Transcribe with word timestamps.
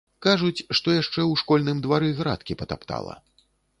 Кажуць, 0.25 0.61
што 0.77 0.95
яшчэ 0.95 1.21
ў 1.23 1.33
школьным 1.41 1.77
двары 1.85 2.09
градкі 2.21 2.59
патаптала. 2.63 3.13